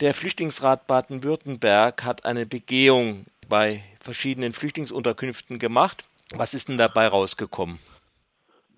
[0.00, 6.04] Der Flüchtlingsrat Baden-Württemberg hat eine Begehung bei verschiedenen Flüchtlingsunterkünften gemacht.
[6.34, 7.78] Was ist denn dabei rausgekommen?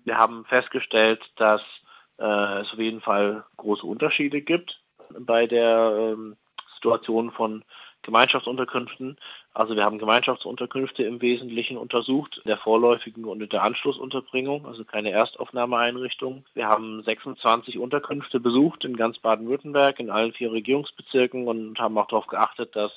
[0.05, 1.59] Wir haben festgestellt, dass
[2.19, 4.79] äh, es auf jeden Fall große Unterschiede gibt
[5.19, 6.37] bei der ähm,
[6.75, 7.65] Situation von
[8.09, 9.17] Gemeinschaftsunterkünften.
[9.53, 16.43] Also wir haben Gemeinschaftsunterkünfte im Wesentlichen untersucht, der vorläufigen und der Anschlussunterbringung, also keine Erstaufnahmeeinrichtung.
[16.55, 22.07] Wir haben 26 Unterkünfte besucht in ganz Baden-Württemberg, in allen vier Regierungsbezirken und haben auch
[22.07, 22.91] darauf geachtet, dass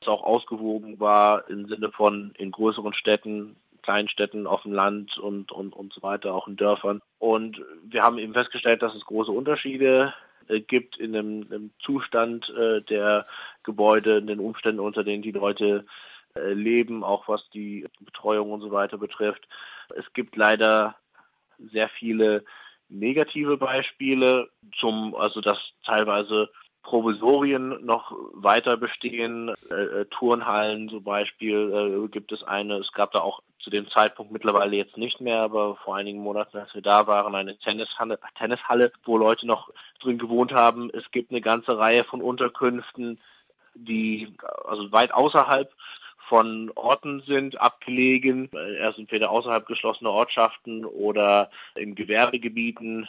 [0.00, 5.18] es auch ausgewogen war im Sinne von in größeren Städten kleinen Städten auf dem Land
[5.18, 7.02] und, und, und so weiter, auch in Dörfern.
[7.18, 10.14] Und wir haben eben festgestellt, dass es große Unterschiede
[10.48, 13.26] äh, gibt in dem, dem Zustand äh, der
[13.62, 15.86] Gebäude, in den Umständen, unter denen die Leute
[16.34, 19.46] äh, leben, auch was die Betreuung und so weiter betrifft.
[19.96, 20.96] Es gibt leider
[21.72, 22.44] sehr viele
[22.88, 26.50] negative Beispiele zum, also dass teilweise
[26.82, 33.12] Provisorien noch weiter bestehen, äh, äh, Turnhallen zum Beispiel äh, gibt es eine, es gab
[33.12, 36.82] da auch zu dem Zeitpunkt mittlerweile jetzt nicht mehr, aber vor einigen Monaten, als wir
[36.82, 39.70] da waren, eine Tennishalle, Tennishalle, wo Leute noch
[40.00, 40.90] drin gewohnt haben.
[40.90, 43.18] Es gibt eine ganze Reihe von Unterkünften,
[43.74, 45.72] die also weit außerhalb
[46.28, 53.08] von Orten sind, abgelegen, erst entweder außerhalb geschlossener Ortschaften oder in Gewerbegebieten.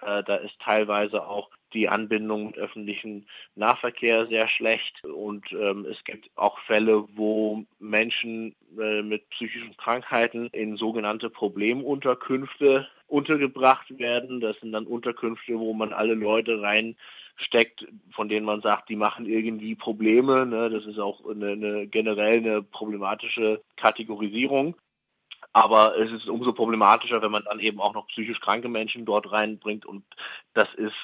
[0.00, 6.02] Äh, da ist teilweise auch die Anbindung mit öffentlichem Nahverkehr sehr schlecht und ähm, es
[6.04, 14.40] gibt auch Fälle, wo Menschen äh, mit psychischen Krankheiten in sogenannte Problemunterkünfte untergebracht werden.
[14.40, 19.26] Das sind dann Unterkünfte, wo man alle Leute reinsteckt, von denen man sagt, die machen
[19.26, 20.46] irgendwie Probleme.
[20.46, 20.70] Ne?
[20.70, 24.76] Das ist auch eine, eine generell eine problematische Kategorisierung.
[25.52, 29.30] Aber es ist umso problematischer, wenn man dann eben auch noch psychisch kranke Menschen dort
[29.30, 29.84] reinbringt.
[29.84, 30.02] Und
[30.54, 30.94] das ist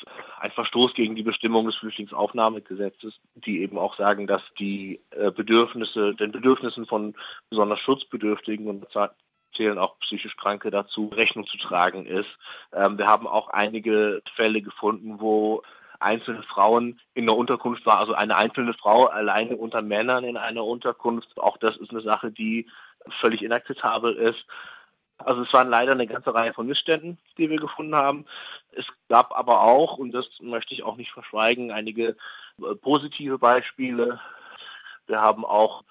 [0.40, 6.14] ein Verstoß gegen die Bestimmung des Flüchtlingsaufnahmegesetzes, die eben auch sagen, dass die äh, Bedürfnisse,
[6.14, 7.14] den Bedürfnissen von
[7.50, 8.86] besonders Schutzbedürftigen und
[9.54, 12.28] zählen auch psychisch Kranke dazu, Rechnung zu tragen ist.
[12.72, 15.62] Ähm, wir haben auch einige Fälle gefunden, wo
[16.00, 20.64] einzelne Frauen in der Unterkunft war, also eine einzelne Frau alleine unter Männern in einer
[20.64, 21.28] Unterkunft.
[21.38, 22.68] Auch das ist eine Sache, die
[23.20, 24.44] völlig inakzeptabel ist.
[25.18, 28.24] Also es waren leider eine ganze Reihe von Missständen, die wir gefunden haben.
[28.72, 32.16] Es gab aber auch, und das möchte ich auch nicht verschweigen, einige
[32.58, 34.20] äh, positive Beispiele.
[35.06, 35.82] Wir haben auch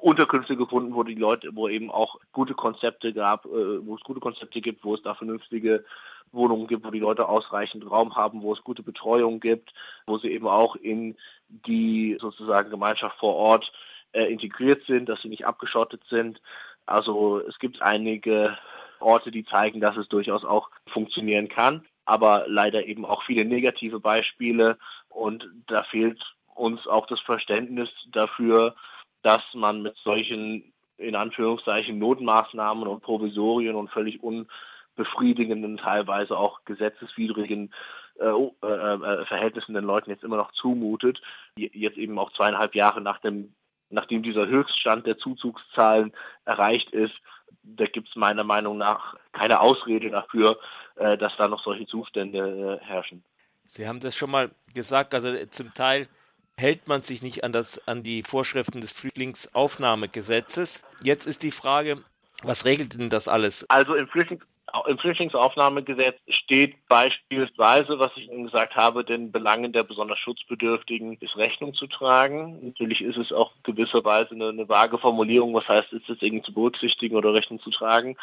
[0.00, 4.20] Unterkünfte gefunden, wo die Leute, wo eben auch gute Konzepte gab, äh, wo es gute
[4.20, 5.84] Konzepte gibt, wo es da vernünftige
[6.30, 9.72] Wohnungen gibt, wo die Leute ausreichend Raum haben, wo es gute Betreuung gibt,
[10.06, 11.16] wo sie eben auch in
[11.48, 13.70] die sozusagen Gemeinschaft vor Ort
[14.12, 16.40] äh, integriert sind, dass sie nicht abgeschottet sind.
[16.86, 18.56] Also es gibt einige
[19.00, 24.00] Orte, die zeigen, dass es durchaus auch funktionieren kann, aber leider eben auch viele negative
[24.00, 24.78] Beispiele
[25.08, 26.22] und da fehlt
[26.54, 28.74] uns auch das Verständnis dafür,
[29.22, 37.72] dass man mit solchen in Anführungszeichen Notmaßnahmen und Provisorien und völlig unbefriedigenden, teilweise auch gesetzeswidrigen
[38.20, 41.20] äh, oh, äh, äh, Verhältnissen den Leuten jetzt immer noch zumutet,
[41.56, 43.52] jetzt eben auch zweieinhalb Jahre nach dem
[43.92, 46.12] nachdem dieser Höchststand der Zuzugszahlen
[46.44, 47.14] erreicht ist,
[47.62, 50.58] da gibt es meiner Meinung nach keine Ausrede dafür,
[50.96, 53.22] äh, dass da noch solche Zustände äh, herrschen.
[53.66, 56.08] Sie haben das schon mal gesagt, also zum Teil
[56.56, 60.84] hält man sich nicht an, das, an die Vorschriften des Flüchtlingsaufnahmegesetzes.
[61.02, 62.02] Jetzt ist die Frage,
[62.42, 63.68] was regelt denn das alles?
[63.70, 64.44] Also im Flüchtlings
[64.86, 71.36] im Flüchtlingsaufnahmegesetz steht beispielsweise, was ich Ihnen gesagt habe, den Belangen der besonders Schutzbedürftigen ist
[71.36, 72.58] Rechnung zu tragen.
[72.62, 76.54] Natürlich ist es auch gewisserweise eine, eine vage Formulierung, was heißt, ist es irgendwie zu
[76.54, 78.16] berücksichtigen oder Rechnung zu tragen.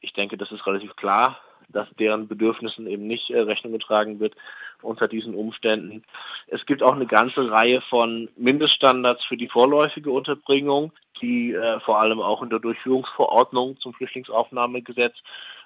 [0.00, 4.34] Ich denke, das ist relativ klar, dass deren Bedürfnissen eben nicht äh, Rechnung getragen wird
[4.82, 6.02] unter diesen Umständen.
[6.48, 12.00] Es gibt auch eine ganze Reihe von Mindeststandards für die vorläufige Unterbringung, die äh, vor
[12.00, 15.14] allem auch in der Durchführungsverordnung zum Flüchtlingsaufnahmegesetz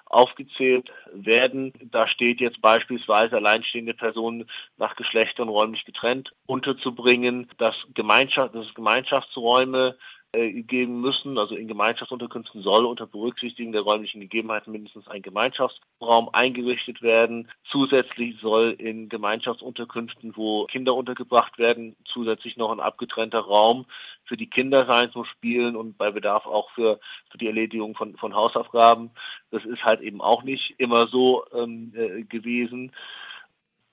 [0.09, 1.73] aufgezählt werden.
[1.91, 8.73] Da steht jetzt beispielsweise alleinstehende Personen nach Geschlechtern räumlich getrennt unterzubringen, dass Gemeinschaft, dass es
[8.73, 9.95] Gemeinschaftsräume
[10.33, 11.37] geben müssen.
[11.37, 17.49] Also in Gemeinschaftsunterkünften soll unter Berücksichtigung der räumlichen Gegebenheiten mindestens ein Gemeinschaftsraum eingerichtet werden.
[17.69, 23.85] Zusätzlich soll in Gemeinschaftsunterkünften, wo Kinder untergebracht werden, zusätzlich noch ein abgetrennter Raum
[24.25, 26.99] für die Kinder sein zum Spielen und bei Bedarf auch für,
[27.31, 29.11] für die Erledigung von, von Hausaufgaben.
[29.51, 32.91] Das ist halt eben auch nicht immer so ähm, äh, gewesen.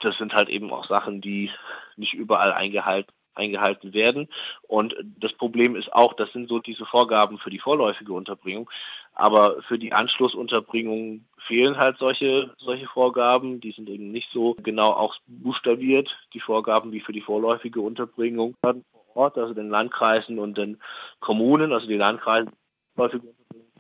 [0.01, 1.51] Das sind halt eben auch Sachen, die
[1.97, 4.29] nicht überall eingehalten eingehalten werden.
[4.63, 8.71] Und das Problem ist auch, das sind so diese Vorgaben für die vorläufige Unterbringung.
[9.15, 13.61] Aber für die Anschlussunterbringung fehlen halt solche, solche Vorgaben.
[13.61, 18.57] Die sind eben nicht so genau auch buchstabiert, die Vorgaben wie für die vorläufige Unterbringung
[18.61, 18.75] vor
[19.15, 20.79] Ort, also den Landkreisen und den
[21.21, 22.51] Kommunen, also die Landkreise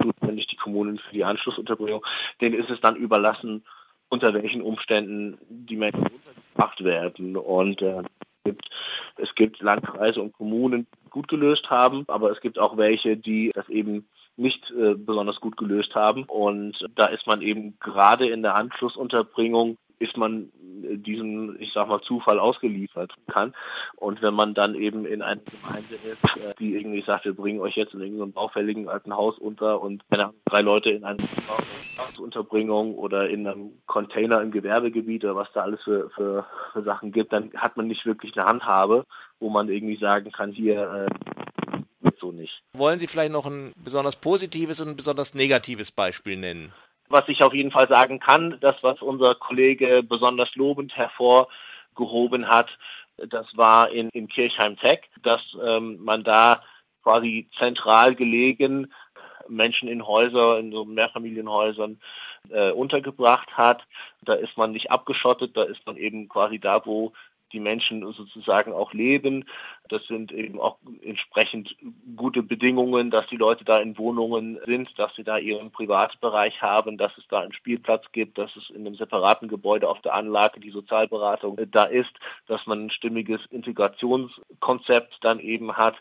[0.00, 2.04] zuständig, die Kommunen für die Anschlussunterbringung.
[2.40, 3.64] Denen ist es dann überlassen,
[4.08, 7.36] unter welchen Umständen die Menschen untergebracht werden.
[7.36, 8.02] Und äh,
[8.44, 8.68] gibt,
[9.16, 13.50] es gibt Landkreise und Kommunen, die gut gelöst haben, aber es gibt auch welche, die
[13.54, 14.06] das eben
[14.36, 16.24] nicht äh, besonders gut gelöst haben.
[16.24, 20.50] Und da ist man eben gerade in der Anschlussunterbringung ist man
[21.02, 23.54] diesem, ich sag mal, Zufall ausgeliefert kann.
[23.96, 27.60] Und wenn man dann eben in einer Gemeinde ist, äh, die irgendwie sagt, wir bringen
[27.60, 31.22] euch jetzt in irgendeinem baufälligen alten Haus unter und drei Leute in einer
[32.18, 37.12] Unterbringung oder in einem Container im Gewerbegebiet oder was da alles für, für, für Sachen
[37.12, 39.04] gibt, dann hat man nicht wirklich eine Handhabe,
[39.40, 42.62] wo man irgendwie sagen kann, hier äh, so nicht.
[42.72, 46.72] Wollen Sie vielleicht noch ein besonders positives und ein besonders negatives Beispiel nennen?
[47.14, 52.68] Was ich auf jeden Fall sagen kann, das, was unser Kollege besonders lobend hervorgehoben hat,
[53.16, 56.64] das war in, in Kirchheim-Tech, dass ähm, man da
[57.04, 58.92] quasi zentral gelegen
[59.46, 62.00] Menschen in Häuser, in so Mehrfamilienhäusern
[62.50, 63.86] äh, untergebracht hat.
[64.22, 67.12] Da ist man nicht abgeschottet, da ist man eben quasi da, wo
[67.52, 69.44] die Menschen sozusagen auch leben.
[69.88, 71.76] Das sind eben auch entsprechend
[72.16, 76.96] gute Bedingungen, dass die Leute da in Wohnungen sind, dass sie da ihren Privatbereich haben,
[76.96, 80.58] dass es da einen Spielplatz gibt, dass es in einem separaten Gebäude auf der Anlage
[80.60, 82.12] die Sozialberatung da ist,
[82.46, 85.96] dass man ein stimmiges Integrationskonzept dann eben hat.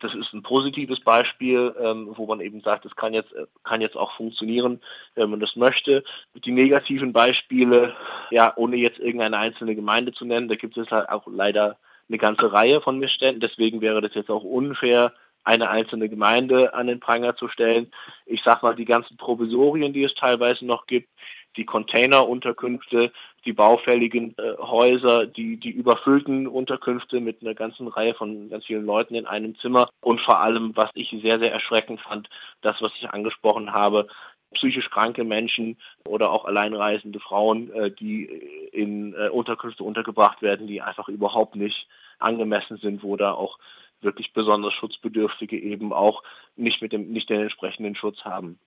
[0.00, 3.96] Das ist ein positives Beispiel, ähm, wo man eben sagt, es kann jetzt, kann jetzt
[3.96, 4.80] auch funktionieren,
[5.16, 6.04] wenn man das möchte.
[6.34, 7.94] Die negativen Beispiele,
[8.30, 11.76] ja, ohne jetzt irgendeine einzelne Gemeinde zu nennen, da gibt es halt auch leider
[12.08, 13.40] eine ganze Reihe von Missständen.
[13.40, 15.12] Deswegen wäre das jetzt auch unfair,
[15.44, 17.92] eine einzelne Gemeinde an den Pranger zu stellen.
[18.26, 21.08] Ich sag mal, die ganzen Provisorien, die es teilweise noch gibt,
[21.56, 23.12] die Containerunterkünfte,
[23.44, 28.86] die baufälligen äh, Häuser, die, die überfüllten Unterkünfte mit einer ganzen Reihe von ganz vielen
[28.86, 32.28] Leuten in einem Zimmer und vor allem, was ich sehr, sehr erschreckend fand,
[32.62, 34.08] das, was ich angesprochen habe,
[34.54, 35.76] psychisch kranke Menschen
[36.08, 38.24] oder auch alleinreisende Frauen, äh, die
[38.72, 41.86] in äh, Unterkünfte untergebracht werden, die einfach überhaupt nicht
[42.18, 43.58] angemessen sind, wo da auch
[44.00, 46.22] wirklich besonders Schutzbedürftige eben auch
[46.56, 48.58] nicht mit dem nicht den entsprechenden Schutz haben.